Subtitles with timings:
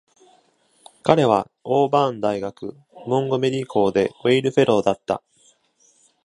[1.03, 5.21] 彼は、オーバーン大学モンゴメリー校で Weil フェローだった。